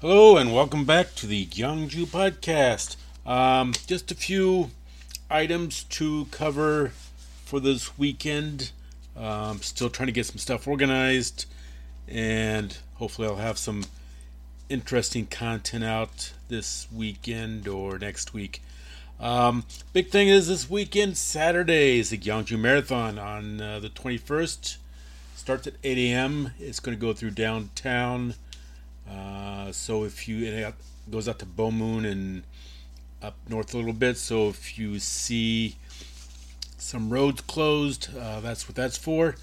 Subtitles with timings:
[0.00, 2.96] Hello and welcome back to the Gyeongju podcast.
[3.30, 4.70] Um, just a few
[5.28, 6.92] items to cover
[7.44, 8.72] for this weekend.
[9.14, 11.44] Um, still trying to get some stuff organized,
[12.08, 13.84] and hopefully, I'll have some
[14.70, 18.62] interesting content out this weekend or next week.
[19.20, 24.78] Um, big thing is this weekend, Saturday, is the Gyeongju Marathon on uh, the 21st.
[25.36, 26.54] Starts at 8 a.m.
[26.58, 28.36] It's going to go through downtown.
[29.10, 30.74] Uh, so if you it
[31.10, 32.44] goes out to Bomun and
[33.22, 34.16] up north a little bit.
[34.16, 35.76] So if you see
[36.78, 39.36] some roads closed, uh, that's what that's for.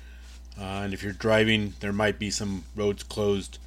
[0.59, 3.59] Uh, and if you're driving, there might be some roads closed.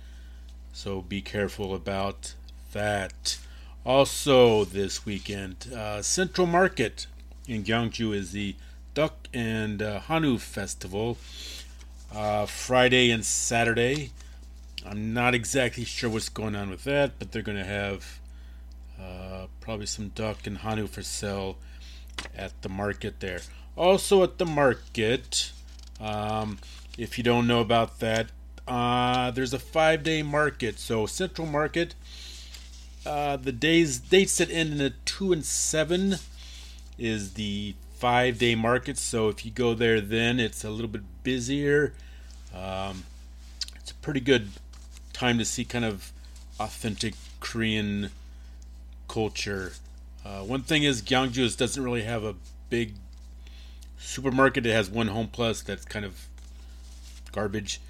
[0.73, 2.35] So be careful about
[2.73, 3.39] that.
[3.85, 7.07] Also, this weekend, uh, Central Market
[7.47, 8.57] in Gyeongju is the
[8.95, 11.17] Ddeok and uh, Hanwoo Festival.
[12.47, 14.11] Friday and Saturday.
[14.87, 18.21] I'm not exactly sure what's going on with that, but they're going to have
[19.01, 21.59] uh, probably some ddeok and hanwoo for sale
[22.35, 23.41] at the market there.
[23.77, 25.53] Also at the market,
[26.01, 26.59] um,
[26.99, 28.29] if you don't know about that,
[28.67, 30.79] uh, there's a five-day market.
[30.79, 31.95] So Central Market,
[33.05, 36.17] uh, the days dates that end in a two and seven
[36.99, 38.97] is the five-day market.
[38.97, 41.95] So if you go there, then it's a little bit busier.
[42.55, 43.05] Um,
[43.77, 44.51] it's a pretty good
[45.21, 46.13] time to see kind of
[46.59, 48.09] authentic Korean
[49.07, 49.75] culture.
[50.25, 52.37] Uh, one thing is Gyeongju doesn't really have a
[52.71, 52.95] big
[53.99, 54.65] supermarket.
[54.65, 56.27] It has one Home Plus that's kind of
[57.33, 57.83] garbage.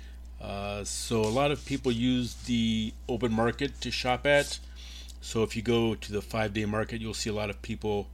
[0.43, 4.59] Uh, so a lot of people use the open market to shop at.
[5.21, 8.09] So if you go to the five day market, you'll see a lot of people,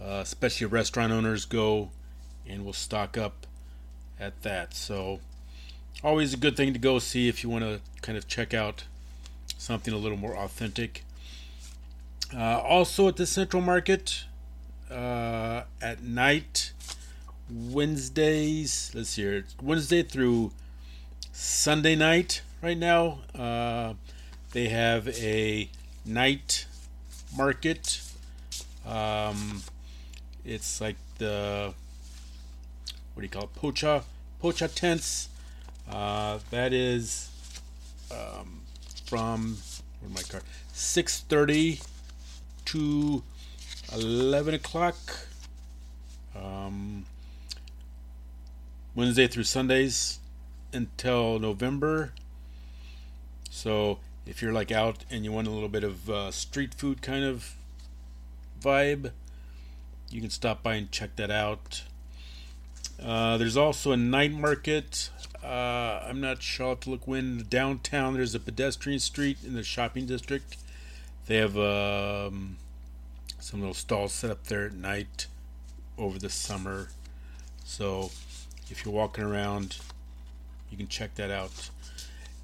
[0.00, 1.90] uh, especially restaurant owners, go
[2.48, 3.46] and will stock up
[4.18, 4.72] at that.
[4.72, 5.20] So
[6.02, 8.84] always a good thing to go see if you want to kind of check out
[9.58, 11.04] something a little more authentic.
[12.34, 14.24] Uh, also at the Central Market
[14.90, 16.72] uh, at night,
[17.50, 18.90] Wednesdays.
[18.94, 19.44] Let's see here.
[19.62, 20.52] Wednesday through
[21.32, 22.42] Sunday night.
[22.62, 23.94] Right now, uh,
[24.52, 25.68] they have a
[26.04, 26.66] night
[27.36, 28.00] market.
[28.86, 29.62] Um,
[30.44, 31.74] it's like the
[33.14, 33.54] what do you call it?
[33.54, 34.04] Pocha
[34.42, 35.28] Pocha tents
[35.90, 37.30] uh, that is
[38.10, 38.60] um,
[39.06, 39.58] from
[40.00, 40.44] where my card?
[40.72, 41.80] Six thirty
[42.66, 43.22] to
[43.92, 44.96] eleven o'clock.
[46.34, 47.04] Um,
[48.94, 50.18] Wednesday through Sundays
[50.72, 52.12] until November.
[53.50, 57.02] So if you're like out and you want a little bit of uh, street food
[57.02, 57.54] kind of
[58.60, 59.12] vibe,
[60.10, 61.84] you can stop by and check that out.
[63.02, 65.10] Uh, there's also a night market
[65.42, 66.76] uh, I'm not sure.
[66.76, 70.56] To look when downtown there's a pedestrian street in the shopping district.
[71.26, 72.56] They have um,
[73.40, 75.26] some little stalls set up there at night
[75.98, 76.88] over the summer.
[77.64, 78.10] So
[78.70, 79.78] if you're walking around,
[80.70, 81.70] you can check that out.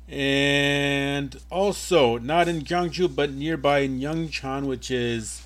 [0.08, 5.42] And also, not in Gyeongju, but nearby in Yeongcheon, which is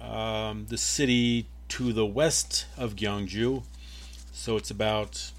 [0.00, 3.64] um, the city to the west of Gyeongju.
[4.32, 5.32] So it's about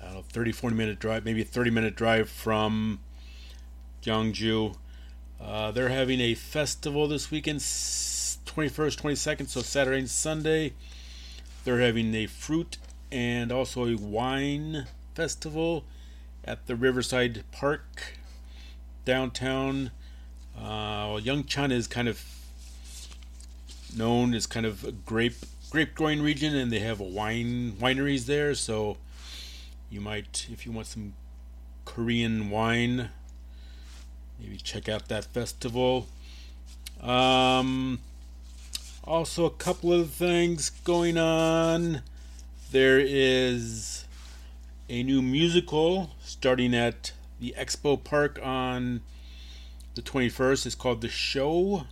[0.00, 3.00] I don't know, 30, 40 minute drive, maybe a 30 minute drive from
[4.02, 4.76] Gyeongju.
[5.40, 10.72] Uh, they're having a festival this weekend, 21st, 22nd, so Saturday and Sunday.
[11.64, 12.78] They're having a fruit
[13.10, 15.84] and also a wine festival
[16.44, 18.14] at the Riverside Park
[19.04, 19.90] downtown.
[20.56, 22.24] Uh, Yeongcheon is kind of
[23.96, 25.36] known as kind of a grape
[25.70, 28.54] grape growing region, and they have a wine wineries there.
[28.54, 28.96] So
[29.90, 31.14] you might, if you want some
[31.84, 33.10] Korean wine,
[34.38, 36.06] maybe check out that festival.
[37.00, 38.00] Um,
[39.04, 42.02] also, a couple of things going on.
[42.70, 44.04] There is
[44.90, 49.00] a new musical starting at the Expo Park on
[49.94, 50.66] the 21st.
[50.66, 51.86] It's called The Show.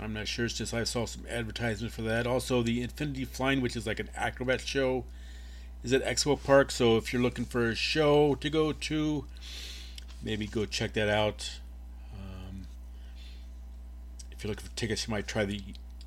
[0.00, 0.46] I'm not sure.
[0.46, 2.26] It's just I saw some advertisement for that.
[2.26, 5.04] Also, the Infinity Flying, which is like an acrobat show
[5.82, 6.70] is at Expo Park.
[6.70, 9.24] So if you're looking for a show to go to,
[10.22, 11.60] maybe go check that out.
[12.14, 12.66] Um,
[14.30, 15.62] if you're looking for tickets, you might try the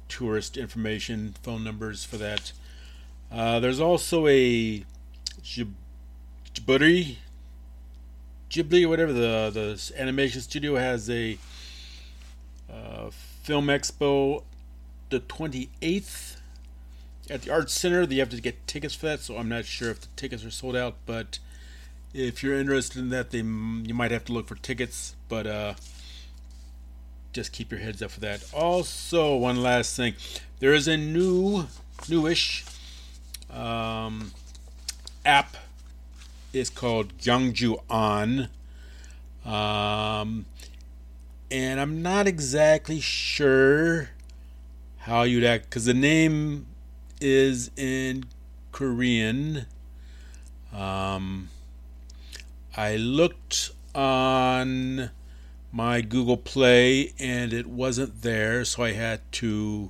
[0.08, 2.52] tourist information phone numbers for that.
[3.32, 4.86] Uh, there's also a
[5.42, 7.16] Ghibli,
[8.50, 11.38] Ghibli whatever the the animation studio has a
[12.72, 14.44] uh, film expo
[15.10, 16.38] the 28th
[17.30, 18.06] at the Arts Center.
[18.06, 20.52] They have to get tickets for that, so I'm not sure if the tickets are
[20.52, 21.40] sold out, but
[22.14, 25.74] if you're interested in that, they you might have to look for tickets, but uh,
[27.32, 28.44] just keep your heads up for that.
[28.54, 30.14] Also, one last thing,
[30.60, 31.68] there is a new,
[32.08, 32.64] newish
[33.52, 34.32] um,
[35.26, 35.58] app.
[36.54, 38.50] It's called Gyeongju On,
[39.44, 40.46] um,
[41.50, 44.12] and I'm not exactly sure
[45.00, 46.68] how you'd act because the name
[47.24, 48.26] is in
[48.74, 49.66] Korean.
[50.74, 51.50] Um,
[52.76, 55.10] I looked on
[55.72, 59.90] my Google Play and it wasn't there, so I had to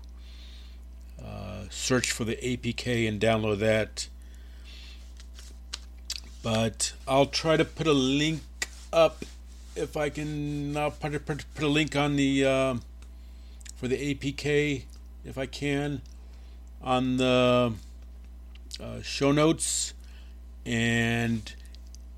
[1.24, 4.08] uh, search for the APK and download that.
[6.44, 8.42] But I'll try to put a link
[8.92, 9.26] up
[9.76, 10.78] if I can.
[10.78, 12.76] I'll put, put, a link on the uh,
[13.76, 14.84] for the APK
[15.26, 16.02] if I can
[16.84, 17.74] on the
[18.80, 19.94] uh, show notes
[20.66, 21.54] and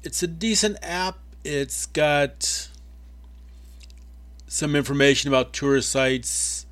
[0.03, 1.17] it's a decent app.
[1.43, 2.69] It's got
[4.47, 6.65] some information about tourist sites.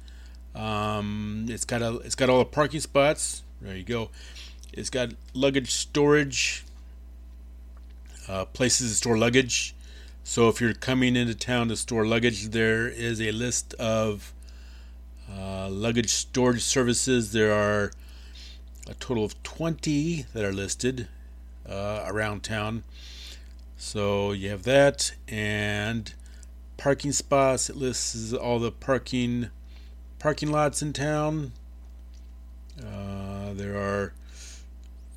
[0.56, 3.44] Um, it's got a it's got all the parking spots.
[3.62, 4.10] There you go.
[4.72, 6.64] It's got luggage storage,
[8.28, 9.76] uh, places to store luggage.
[10.24, 14.34] So if you're coming into town to store luggage, there is a list of
[15.36, 17.32] uh, luggage storage services.
[17.32, 17.92] There are
[18.88, 21.08] a total of 20 that are listed
[21.68, 22.84] uh, around town.
[23.78, 26.14] So you have that and
[26.78, 27.70] parking spots.
[27.70, 29.50] It lists all the parking
[30.20, 31.52] parking lots in town.
[32.80, 34.14] Uh, there are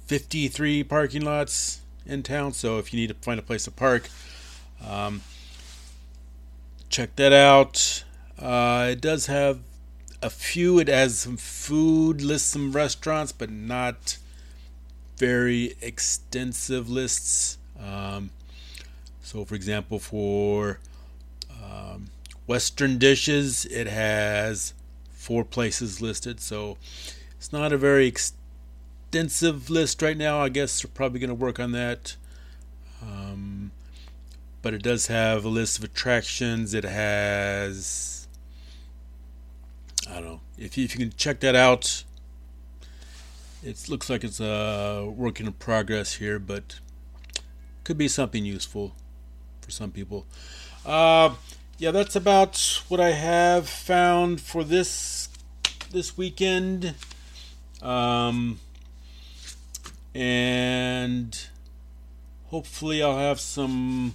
[0.06, 2.52] 53 parking lots in town.
[2.52, 4.08] So if you need to find a place to park,
[4.84, 5.22] um,
[6.88, 8.04] check that out.
[8.38, 9.60] Uh, it does have
[10.22, 10.78] a few.
[10.78, 14.18] It has some food, lists some restaurants, but not
[15.16, 17.58] very extensive lists.
[17.78, 18.30] Um,
[19.22, 20.78] so, for example, for
[21.50, 22.06] um,
[22.46, 24.74] Western dishes, it has
[25.12, 26.40] four places listed.
[26.40, 26.76] So,
[27.36, 30.40] it's not a very extensive list right now.
[30.40, 32.16] I guess they're probably going to work on that.
[33.02, 33.70] Um,
[34.62, 36.74] but it does have a list of attractions.
[36.74, 38.15] It has,
[40.16, 42.04] I don't know, if you, if you can check that out.
[43.62, 46.80] It looks like it's a work in progress here, but
[47.84, 48.94] could be something useful
[49.60, 50.24] for some people.
[50.86, 51.34] Uh,
[51.76, 55.28] yeah, that's about what I have found for this
[55.90, 56.94] this weekend.
[57.82, 58.58] Um,
[60.14, 61.38] and
[62.46, 64.14] hopefully, I'll have some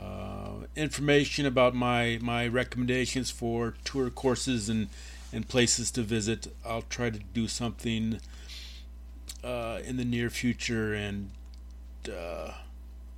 [0.00, 4.88] uh, information about my my recommendations for tour courses and
[5.32, 6.54] and places to visit.
[6.66, 8.20] I'll try to do something
[9.44, 11.30] uh, in the near future and.
[12.08, 12.52] Uh,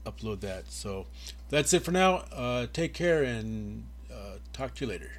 [0.06, 0.70] upload that.
[0.70, 1.06] So
[1.48, 2.24] that's it for now.
[2.32, 5.10] Uh, take care and uh, talk to you later.